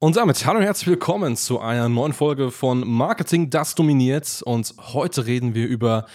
[0.00, 4.42] Und damit hallo und herzlich willkommen zu einer neuen Folge von Marketing, das dominiert.
[4.44, 6.06] Und heute reden wir über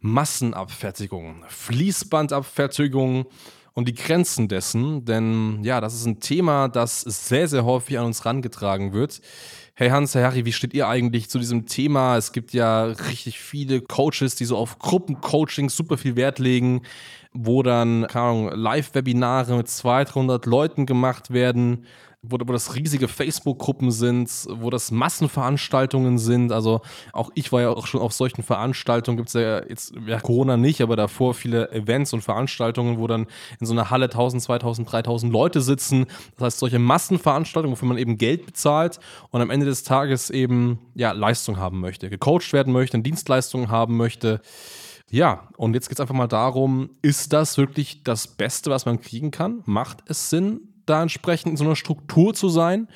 [0.00, 3.26] Massenabfertigung, Fließbandabfertigung
[3.74, 5.04] und die Grenzen dessen.
[5.04, 9.20] Denn ja, das ist ein Thema, das sehr, sehr häufig an uns herangetragen wird.
[9.74, 12.16] Hey Hans, Herr Harry, wie steht ihr eigentlich zu diesem Thema?
[12.16, 16.82] Es gibt ja richtig viele Coaches, die so auf Gruppencoaching super viel Wert legen,
[17.32, 21.86] wo dann, keine Ahnung, Live-Webinare mit 200, 300 Leuten gemacht werden
[22.22, 26.50] wo, wo das riesige Facebook-Gruppen sind, wo das Massenveranstaltungen sind.
[26.50, 26.80] Also
[27.12, 30.56] auch ich war ja auch schon auf solchen Veranstaltungen, gibt es ja jetzt, ja Corona
[30.56, 33.26] nicht, aber davor viele Events und Veranstaltungen, wo dann
[33.60, 36.06] in so einer Halle 1000, 2000, 3000 Leute sitzen.
[36.36, 38.98] Das heißt, solche Massenveranstaltungen, wofür man eben Geld bezahlt
[39.30, 43.96] und am Ende des Tages eben ja, Leistung haben möchte, gecoacht werden möchte, Dienstleistungen haben
[43.96, 44.40] möchte.
[45.10, 49.00] Ja, und jetzt geht es einfach mal darum, ist das wirklich das Beste, was man
[49.00, 49.62] kriegen kann?
[49.64, 52.88] Macht es Sinn, da entsprechend in so einer Struktur zu sein?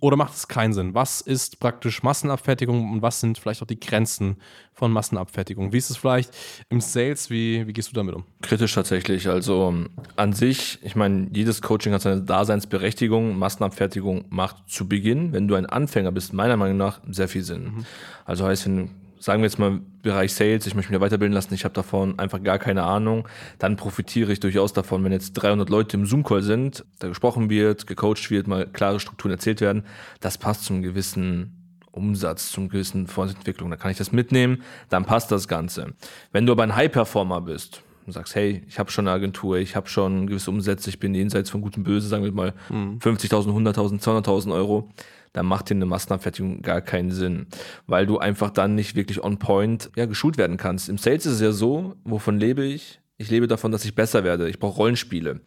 [0.00, 0.94] Oder macht es keinen Sinn?
[0.94, 4.36] Was ist praktisch Massenabfertigung und was sind vielleicht auch die Grenzen
[4.72, 5.72] von Massenabfertigung?
[5.72, 6.30] Wie ist es vielleicht
[6.68, 7.30] im Sales?
[7.30, 8.24] Wie, wie gehst du damit um?
[8.40, 9.28] Kritisch tatsächlich.
[9.28, 9.74] Also
[10.14, 13.36] an sich, ich meine, jedes Coaching hat seine Daseinsberechtigung.
[13.38, 17.64] Massenabfertigung macht zu Beginn, wenn du ein Anfänger bist, meiner Meinung nach sehr viel Sinn.
[17.64, 17.86] Mhm.
[18.24, 18.90] Also heißt, wenn
[19.20, 22.42] sagen wir jetzt mal Bereich Sales, ich möchte mich weiterbilden lassen, ich habe davon einfach
[22.42, 26.84] gar keine Ahnung, dann profitiere ich durchaus davon, wenn jetzt 300 Leute im Zoom-Call sind,
[26.98, 29.84] da gesprochen wird, gecoacht wird, mal klare Strukturen erzählt werden,
[30.20, 31.54] das passt zum gewissen
[31.90, 35.94] Umsatz, zum gewissen Vorentwicklung, da kann ich das mitnehmen, dann passt das Ganze.
[36.32, 39.76] Wenn du aber ein High-Performer bist, und sagst, hey, ich habe schon eine Agentur, ich
[39.76, 42.98] habe schon gewisse Umsätze, ich bin jenseits von Gut und Böse, sagen wir mal mhm.
[42.98, 44.88] 50.000, 100.000, 200.000 Euro,
[45.38, 47.46] dann macht dir eine Massenabfertigung gar keinen Sinn,
[47.86, 50.88] weil du einfach dann nicht wirklich on point ja, geschult werden kannst.
[50.88, 53.00] Im Sales ist es ja so, wovon lebe ich?
[53.18, 54.48] Ich lebe davon, dass ich besser werde.
[54.48, 55.40] Ich brauche Rollenspiele.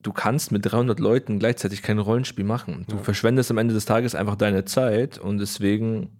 [0.00, 2.84] Du kannst mit 300 Leuten gleichzeitig kein Rollenspiel machen.
[2.88, 3.02] Du ja.
[3.02, 6.10] verschwendest am Ende des Tages einfach deine Zeit und deswegen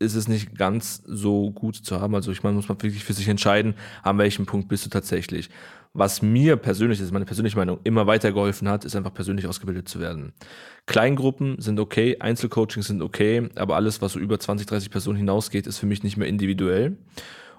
[0.00, 2.16] ist es nicht ganz so gut zu haben.
[2.16, 5.48] Also ich meine, muss man wirklich für sich entscheiden, an welchem Punkt bist du tatsächlich.
[5.92, 9.88] Was mir persönlich, das ist meine persönliche Meinung, immer weitergeholfen hat, ist einfach persönlich ausgebildet
[9.88, 10.32] zu werden.
[10.86, 15.66] Kleingruppen sind okay, Einzelcoachings sind okay, aber alles, was so über 20, 30 Personen hinausgeht,
[15.66, 16.96] ist für mich nicht mehr individuell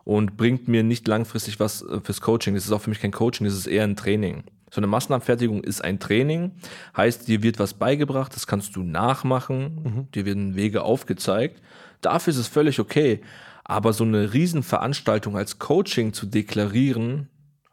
[0.05, 2.55] und bringt mir nicht langfristig was äh, fürs Coaching.
[2.55, 4.43] Das ist auch für mich kein Coaching, das ist eher ein Training.
[4.69, 6.51] So eine Massenabfertigung ist ein Training,
[6.95, 10.11] heißt, dir wird was beigebracht, das kannst du nachmachen, mhm.
[10.13, 11.61] dir werden Wege aufgezeigt.
[11.99, 13.19] Dafür ist es völlig okay.
[13.65, 17.27] Aber so eine Riesenveranstaltung als Coaching zu deklarieren,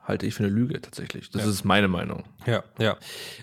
[0.09, 1.31] halte ich für eine Lüge tatsächlich.
[1.31, 1.51] Das ja.
[1.51, 2.25] ist meine Meinung.
[2.47, 2.97] Ja, ja.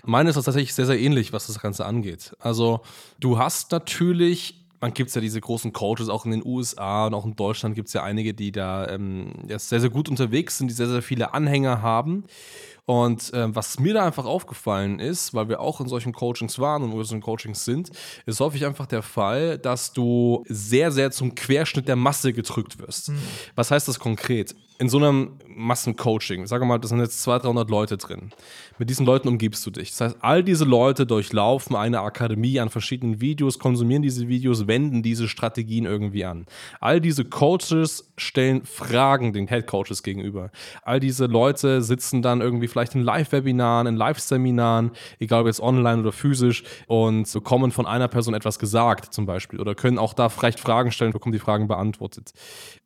[0.04, 2.36] Meine ist das tatsächlich sehr, sehr ähnlich, was das Ganze angeht.
[2.40, 2.80] Also,
[3.20, 7.14] du hast natürlich man gibt es ja diese großen Coaches auch in den USA und
[7.14, 10.68] auch in Deutschland gibt es ja einige, die da ähm, sehr, sehr gut unterwegs sind,
[10.68, 12.24] die sehr, sehr viele Anhänger haben.
[12.86, 16.84] Und äh, was mir da einfach aufgefallen ist, weil wir auch in solchen Coachings waren
[16.84, 17.90] und wo wir so in Coachings sind,
[18.26, 23.08] ist häufig einfach der Fall, dass du sehr, sehr zum Querschnitt der Masse gedrückt wirst.
[23.08, 23.18] Mhm.
[23.56, 24.54] Was heißt das konkret?
[24.78, 28.30] In so einem Massencoaching, sag mal, da sind jetzt 200, 300 Leute drin.
[28.78, 29.90] Mit diesen Leuten umgibst du dich.
[29.90, 35.02] Das heißt, all diese Leute durchlaufen eine Akademie an verschiedenen Videos, konsumieren diese Videos, wenden
[35.02, 36.44] diese Strategien irgendwie an.
[36.80, 40.50] All diese Coaches stellen Fragen den Head Coaches gegenüber.
[40.82, 46.02] All diese Leute sitzen dann irgendwie vielleicht in Live-Webinaren, in Live-Seminaren, egal ob jetzt online
[46.02, 50.28] oder physisch, und bekommen von einer Person etwas gesagt, zum Beispiel, oder können auch da
[50.28, 52.32] vielleicht Fragen stellen, bekommen die Fragen beantwortet.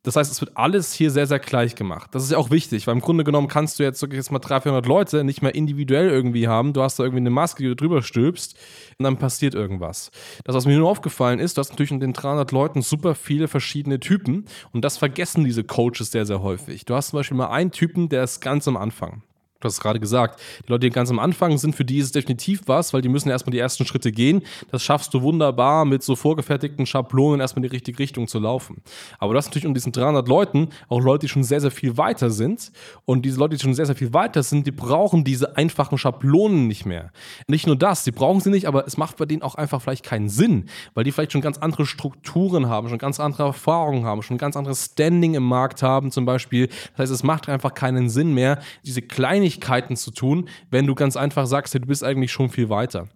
[0.03, 2.09] Das heißt, es wird alles hier sehr, sehr gleich gemacht.
[2.13, 4.39] Das ist ja auch wichtig, weil im Grunde genommen kannst du jetzt wirklich jetzt mal
[4.39, 6.71] 300, 400 Leute nicht mehr individuell irgendwie haben.
[6.71, 8.55] Du hast da irgendwie eine Maske, die du drüber stülpst
[8.97, 10.09] und dann passiert irgendwas.
[10.45, 13.49] Das, was mir nur aufgefallen ist, du hast natürlich in den 300 Leuten super viele
[13.49, 16.85] verschiedene Typen und das vergessen diese Coaches sehr, sehr häufig.
[16.85, 19.21] Du hast zum Beispiel mal einen Typen, der ist ganz am Anfang.
[19.61, 22.05] Du hast es gerade gesagt, die Leute, die ganz am Anfang sind, für die ist
[22.07, 24.41] es definitiv was, weil die müssen erstmal die ersten Schritte gehen.
[24.71, 28.81] Das schaffst du wunderbar mit so vorgefertigten Schablonen erstmal in die richtige Richtung zu laufen.
[29.19, 31.97] Aber du hast natürlich um diesen 300 Leuten auch Leute, die schon sehr, sehr viel
[31.97, 32.71] weiter sind.
[33.05, 36.67] Und diese Leute, die schon sehr, sehr viel weiter sind, die brauchen diese einfachen Schablonen
[36.67, 37.11] nicht mehr.
[37.47, 40.03] Nicht nur das, die brauchen sie nicht, aber es macht bei denen auch einfach vielleicht
[40.03, 40.65] keinen Sinn,
[40.95, 44.57] weil die vielleicht schon ganz andere Strukturen haben, schon ganz andere Erfahrungen haben, schon ganz
[44.57, 46.67] anderes Standing im Markt haben zum Beispiel.
[46.67, 50.95] Das heißt, es macht einfach keinen Sinn mehr, diese Kleinigkeiten Kleinigkeiten zu tun, wenn du
[50.95, 53.07] ganz einfach sagst, hey, du bist eigentlich schon viel weiter.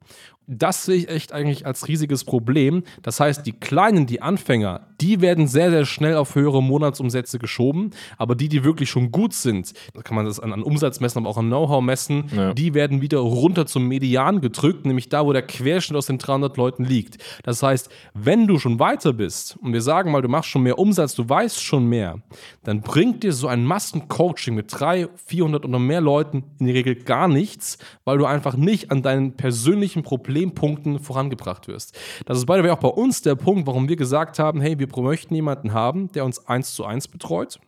[0.47, 2.83] Das sehe ich echt eigentlich als riesiges Problem.
[3.01, 7.91] Das heißt, die Kleinen, die Anfänger, die werden sehr, sehr schnell auf höhere Monatsumsätze geschoben.
[8.17, 11.19] Aber die, die wirklich schon gut sind, da kann man das an, an Umsatz messen,
[11.19, 12.53] aber auch an Know-how messen, ja.
[12.53, 16.57] die werden wieder runter zum Median gedrückt, nämlich da, wo der Querschnitt aus den 300
[16.57, 17.17] Leuten liegt.
[17.43, 20.77] Das heißt, wenn du schon weiter bist und wir sagen mal, du machst schon mehr
[20.77, 22.19] Umsatz, du weißt schon mehr,
[22.63, 26.95] dann bringt dir so ein Massencoaching mit 300, 400 oder mehr Leuten in der Regel
[26.95, 31.97] gar nichts, weil du einfach nicht an deinen persönlichen Problemen Problempunkten vorangebracht wirst.
[32.25, 35.33] Das ist beide auch bei uns der Punkt, warum wir gesagt haben, hey, wir möchten
[35.33, 37.59] jemanden haben, der uns eins zu eins betreut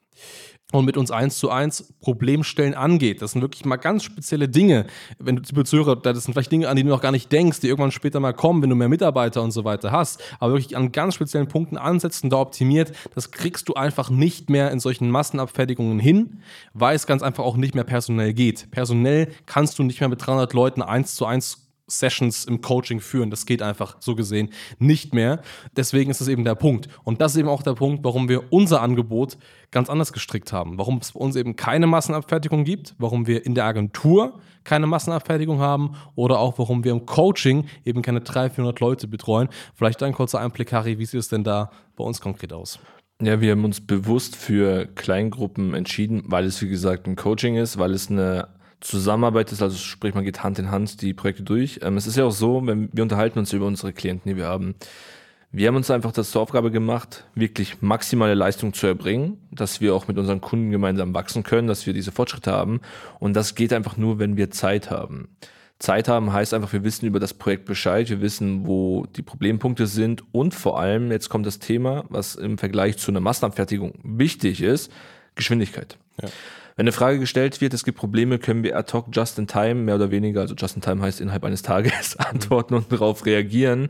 [0.74, 3.22] und mit uns eins zu eins Problemstellen angeht.
[3.22, 4.86] Das sind wirklich mal ganz spezielle Dinge.
[5.18, 7.62] Wenn du die Zuhörer, das sind vielleicht Dinge, an die du noch gar nicht denkst,
[7.62, 10.76] die irgendwann später mal kommen, wenn du mehr Mitarbeiter und so weiter hast, aber wirklich
[10.76, 15.10] an ganz speziellen Punkten ansetzen, da optimiert, das kriegst du einfach nicht mehr in solchen
[15.10, 16.42] Massenabfertigungen hin,
[16.74, 18.70] weil es ganz einfach auch nicht mehr personell geht.
[18.72, 23.30] Personell kannst du nicht mehr mit 300 Leuten eins zu eins Sessions im Coaching führen.
[23.30, 25.42] Das geht einfach so gesehen nicht mehr.
[25.76, 26.90] Deswegen ist das eben der Punkt.
[27.04, 29.38] Und das ist eben auch der Punkt, warum wir unser Angebot
[29.72, 30.78] ganz anders gestrickt haben.
[30.78, 35.60] Warum es bei uns eben keine Massenabfertigung gibt, warum wir in der Agentur keine Massenabfertigung
[35.60, 39.48] haben oder auch warum wir im Coaching eben keine 300, 400 Leute betreuen.
[39.74, 42.80] Vielleicht ein kurzer Einblick, Harry, wie sieht es denn da bei uns konkret aus?
[43.22, 47.80] Ja, wir haben uns bewusst für Kleingruppen entschieden, weil es wie gesagt ein Coaching ist,
[47.80, 51.80] weil es eine Zusammenarbeit ist, also sprich, man geht Hand in Hand die Projekte durch.
[51.82, 54.48] Ähm, es ist ja auch so, wenn wir unterhalten uns über unsere Klienten, die wir
[54.48, 54.76] haben.
[55.52, 59.96] Wir haben uns einfach das zur Aufgabe gemacht, wirklich maximale Leistung zu erbringen, dass wir
[59.96, 62.82] auch mit unseren Kunden gemeinsam wachsen können, dass wir diese Fortschritte haben.
[63.20, 65.30] Und das geht einfach nur, wenn wir Zeit haben.
[65.80, 69.86] Zeit haben heißt einfach, wir wissen über das Projekt Bescheid, wir wissen, wo die Problempunkte
[69.88, 74.62] sind und vor allem, jetzt kommt das Thema, was im Vergleich zu einer Massenabfertigung wichtig
[74.62, 74.92] ist,
[75.36, 75.98] Geschwindigkeit.
[76.22, 76.30] Ja.
[76.78, 79.74] Wenn eine Frage gestellt wird, es gibt Probleme, können wir ad hoc just in time,
[79.74, 83.90] mehr oder weniger, also just in time heißt innerhalb eines Tages, antworten und darauf reagieren.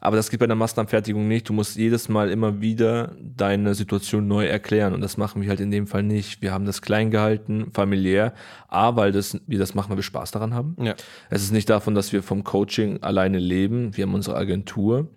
[0.00, 1.48] Aber das geht bei der Massenabfertigung nicht.
[1.48, 4.94] Du musst jedes Mal immer wieder deine Situation neu erklären.
[4.94, 6.42] Und das machen wir halt in dem Fall nicht.
[6.42, 8.32] Wir haben das klein gehalten, familiär.
[8.68, 10.76] A, weil das, wir das machen, weil wir Spaß daran haben.
[10.80, 10.94] Ja.
[11.28, 13.96] Es ist nicht davon, dass wir vom Coaching alleine leben.
[13.96, 15.08] Wir haben unsere Agentur.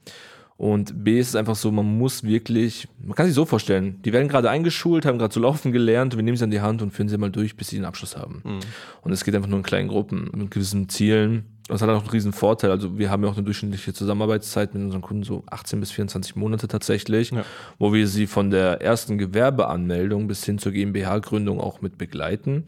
[0.59, 4.11] Und B ist es einfach so, man muss wirklich, man kann sich so vorstellen, die
[4.11, 6.91] werden gerade eingeschult, haben gerade zu laufen gelernt, wir nehmen sie an die Hand und
[6.91, 8.41] führen sie mal durch, bis sie den Abschluss haben.
[8.43, 8.59] Mhm.
[8.99, 11.45] Und es geht einfach nur in kleinen Gruppen mit gewissen Zielen.
[11.69, 12.71] Das hat auch einen riesen Vorteil.
[12.71, 16.35] Also wir haben ja auch eine durchschnittliche Zusammenarbeitszeit mit unseren Kunden, so 18 bis 24
[16.35, 17.45] Monate tatsächlich, ja.
[17.77, 22.65] wo wir sie von der ersten Gewerbeanmeldung bis hin zur GmbH-Gründung auch mit begleiten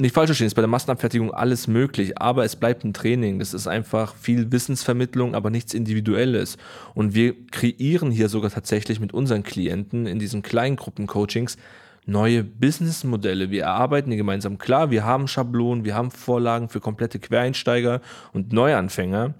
[0.00, 3.38] nicht falsch verstehen, ist bei der Massenabfertigung alles möglich, aber es bleibt ein Training.
[3.38, 6.56] Das ist einfach viel Wissensvermittlung, aber nichts Individuelles.
[6.94, 11.56] Und wir kreieren hier sogar tatsächlich mit unseren Klienten in diesen Kleingruppen-Coachings
[12.06, 13.50] neue Businessmodelle.
[13.50, 14.58] Wir erarbeiten die gemeinsam.
[14.58, 18.00] Klar, wir haben Schablonen, wir haben Vorlagen für komplette Quereinsteiger
[18.32, 19.34] und Neuanfänger.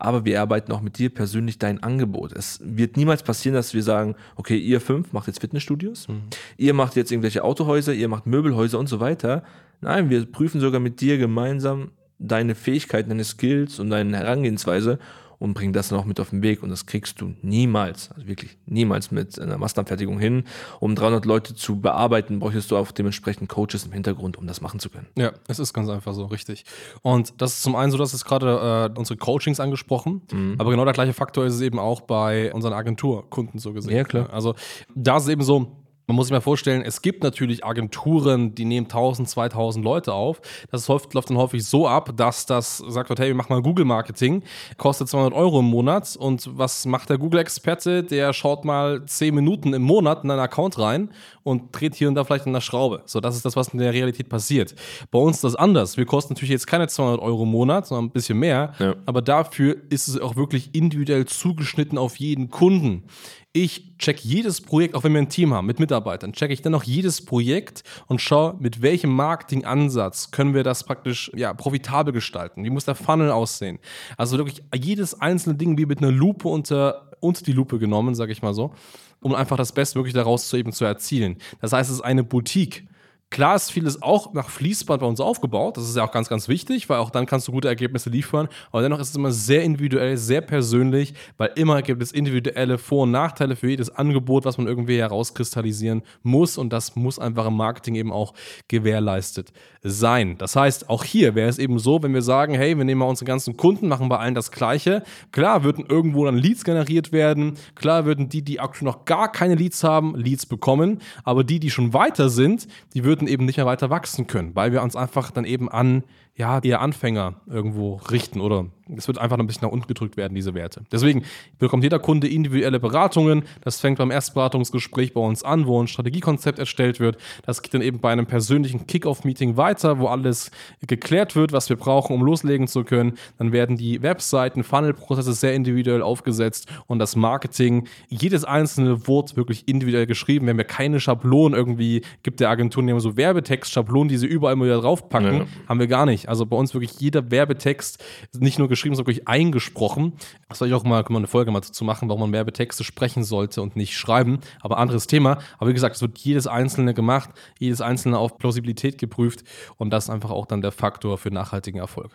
[0.00, 2.32] Aber wir arbeiten auch mit dir persönlich dein Angebot.
[2.32, 6.22] Es wird niemals passieren, dass wir sagen, okay, ihr fünf macht jetzt Fitnessstudios, mhm.
[6.56, 9.42] ihr macht jetzt irgendwelche Autohäuser, ihr macht Möbelhäuser und so weiter,
[9.80, 14.98] Nein, wir prüfen sogar mit dir gemeinsam deine Fähigkeiten, deine Skills und deine Herangehensweise
[15.38, 16.62] und bringen das dann auch mit auf den Weg.
[16.62, 20.44] Und das kriegst du niemals, also wirklich niemals mit einer Massenabfertigung hin.
[20.80, 24.80] Um 300 Leute zu bearbeiten, bräuchtest du auch dementsprechend Coaches im Hintergrund, um das machen
[24.80, 25.06] zu können.
[25.16, 26.64] Ja, es ist ganz einfach so, richtig.
[27.02, 30.56] Und das ist zum einen so, dass es gerade äh, unsere Coachings angesprochen, mhm.
[30.58, 33.96] aber genau der gleiche Faktor ist es eben auch bei unseren Agenturkunden so gesehen.
[33.96, 34.30] Ja, klar.
[34.32, 34.54] Also
[34.94, 35.76] da ist es eben so,
[36.08, 40.40] man muss sich mal vorstellen, es gibt natürlich Agenturen, die nehmen 1000, 2000 Leute auf.
[40.70, 44.42] Das läuft, läuft dann häufig so ab, dass das sagt, hey, wir machen mal Google-Marketing,
[44.78, 46.16] kostet 200 Euro im Monat.
[46.16, 48.04] Und was macht der Google-Experte?
[48.04, 51.10] Der schaut mal 10 Minuten im Monat in einen Account rein
[51.42, 53.02] und dreht hier und da vielleicht an der Schraube.
[53.04, 54.74] So, das ist das, was in der Realität passiert.
[55.10, 55.98] Bei uns ist das anders.
[55.98, 58.72] Wir kosten natürlich jetzt keine 200 Euro im Monat, sondern ein bisschen mehr.
[58.78, 58.94] Ja.
[59.04, 63.04] Aber dafür ist es auch wirklich individuell zugeschnitten auf jeden Kunden
[63.52, 66.72] ich check jedes Projekt, auch wenn wir ein Team haben mit Mitarbeitern, checke ich dann
[66.72, 72.64] noch jedes Projekt und schaue, mit welchem Marketingansatz können wir das praktisch ja, profitabel gestalten.
[72.64, 73.78] Wie muss der Funnel aussehen?
[74.16, 78.32] Also wirklich jedes einzelne Ding wie mit einer Lupe unter, unter die Lupe genommen, sage
[78.32, 78.74] ich mal so,
[79.20, 81.36] um einfach das Bestmögliche daraus zu eben zu erzielen.
[81.60, 82.86] Das heißt, es ist eine Boutique
[83.30, 85.76] Klar ist vieles auch nach Fließband bei uns aufgebaut.
[85.76, 88.48] Das ist ja auch ganz, ganz wichtig, weil auch dann kannst du gute Ergebnisse liefern.
[88.72, 93.02] Aber dennoch ist es immer sehr individuell, sehr persönlich, weil immer gibt es individuelle Vor-
[93.02, 96.56] und Nachteile für jedes Angebot, was man irgendwie herauskristallisieren muss.
[96.56, 98.32] Und das muss einfach im Marketing eben auch
[98.66, 100.36] gewährleistet sein.
[100.38, 103.06] Das heißt, auch hier wäre es eben so, wenn wir sagen, hey, wir nehmen mal
[103.06, 105.02] unsere ganzen Kunden, machen bei allen das Gleiche.
[105.32, 107.58] Klar würden irgendwo dann Leads generiert werden.
[107.74, 111.00] Klar würden die, die aktuell noch gar keine Leads haben, Leads bekommen.
[111.24, 114.54] Aber die, die schon weiter sind, die würden würden eben nicht mehr weiter wachsen können,
[114.54, 116.04] weil wir uns einfach dann eben an
[116.38, 118.66] ja, eher Anfänger irgendwo richten oder
[118.96, 120.82] es wird einfach ein bisschen nach unten gedrückt werden, diese Werte.
[120.90, 121.24] Deswegen
[121.58, 123.42] bekommt jeder Kunde individuelle Beratungen.
[123.60, 127.18] Das fängt beim Erstberatungsgespräch bei uns an, wo ein Strategiekonzept erstellt wird.
[127.44, 130.50] Das geht dann eben bei einem persönlichen Kick-Off-Meeting weiter, wo alles
[130.86, 133.18] geklärt wird, was wir brauchen, um loslegen zu können.
[133.36, 139.68] Dann werden die Webseiten, Funnel-Prozesse sehr individuell aufgesetzt und das Marketing, jedes einzelne Wort wirklich
[139.68, 140.46] individuell geschrieben.
[140.46, 144.26] Wir haben ja keine Schablonen irgendwie, gibt der Agenturen die immer so Werbetext-Schablonen, die sie
[144.26, 145.38] überall mal wieder draufpacken.
[145.38, 145.46] Ja.
[145.68, 146.27] Haben wir gar nicht.
[146.28, 148.02] Also bei uns wirklich jeder Werbetext
[148.38, 150.12] nicht nur geschrieben, sondern wirklich eingesprochen.
[150.48, 153.24] Das soll ich auch mal, können eine Folge mal dazu machen, warum man Werbetexte sprechen
[153.24, 154.40] sollte und nicht schreiben.
[154.60, 155.38] Aber anderes Thema.
[155.58, 159.44] Aber wie gesagt, es wird jedes einzelne gemacht, jedes einzelne auf Plausibilität geprüft
[159.76, 162.10] und das ist einfach auch dann der Faktor für nachhaltigen Erfolg.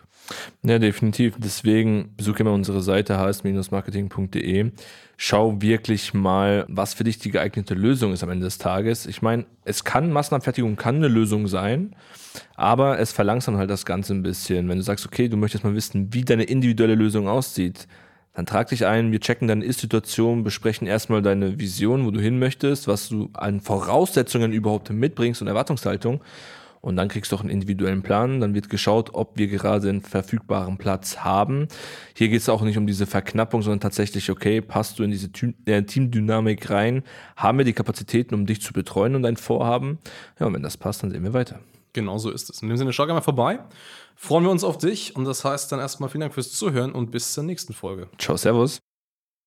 [0.62, 1.34] Ja, definitiv.
[1.38, 4.72] Deswegen besuche immer unsere Seite hs-marketing.de
[5.16, 9.06] schau wirklich mal, was für dich die geeignete Lösung ist am Ende des Tages.
[9.06, 11.94] Ich meine, es kann, Massenabfertigung kann eine Lösung sein,
[12.56, 14.68] aber es verlangsamt halt das Ganze ein bisschen.
[14.68, 17.86] Wenn du sagst, okay, du möchtest mal wissen, wie deine individuelle Lösung aussieht,
[18.34, 22.38] dann trag dich ein, wir checken deine Ist-Situation, besprechen erstmal deine Vision, wo du hin
[22.38, 26.20] möchtest, was du an Voraussetzungen überhaupt mitbringst und Erwartungshaltung.
[26.80, 28.40] Und dann kriegst du auch einen individuellen Plan.
[28.40, 31.66] Dann wird geschaut, ob wir gerade einen verfügbaren Platz haben.
[32.14, 35.30] Hier geht es auch nicht um diese Verknappung, sondern tatsächlich, okay, passt du in diese
[35.64, 37.02] äh, Teamdynamik rein?
[37.36, 39.98] Haben wir die Kapazitäten, um dich zu betreuen und dein Vorhaben?
[40.38, 41.60] Ja, und wenn das passt, dann sehen wir weiter.
[41.94, 42.60] Genau so ist es.
[42.60, 43.60] In dem Sinne, schau gerne mal vorbei.
[44.16, 47.10] Freuen wir uns auf dich und das heißt dann erstmal vielen Dank fürs Zuhören und
[47.10, 48.10] bis zur nächsten Folge.
[48.18, 48.80] Ciao, Servus.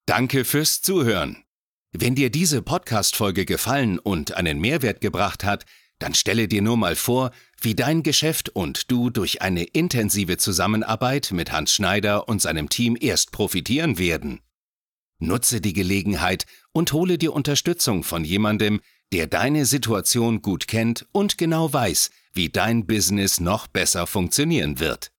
[0.06, 1.44] Danke fürs Zuhören.
[1.92, 5.66] Wenn dir diese Podcast-Folge gefallen und einen Mehrwert gebracht hat,
[6.00, 11.32] dann stelle dir nur mal vor, wie dein Geschäft und du durch eine intensive Zusammenarbeit
[11.32, 14.42] mit Hans Schneider und seinem Team erst profitieren werden.
[15.20, 18.80] Nutze die Gelegenheit und hole dir Unterstützung von jemandem,
[19.12, 25.12] der deine Situation gut kennt und genau weiß, wie dein Business noch besser funktionieren wird.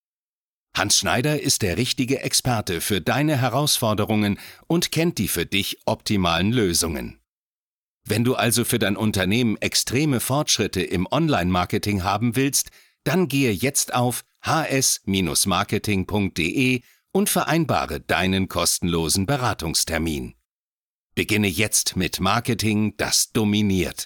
[0.74, 6.52] Hans Schneider ist der richtige Experte für deine Herausforderungen und kennt die für dich optimalen
[6.52, 7.20] Lösungen.
[8.04, 12.70] Wenn du also für dein Unternehmen extreme Fortschritte im Online-Marketing haben willst,
[13.04, 16.80] dann gehe jetzt auf hs-marketing.de
[17.12, 20.34] und vereinbare deinen kostenlosen Beratungstermin.
[21.14, 23.96] Beginne jetzt mit Marketing, das dominiert.